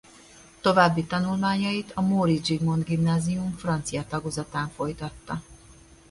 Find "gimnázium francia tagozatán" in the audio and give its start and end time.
2.83-4.69